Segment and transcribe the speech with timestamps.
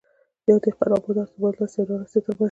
[0.49, 2.39] يا دهقان او بادار ترمنځ ،لوستي او نالوستي ترمنځ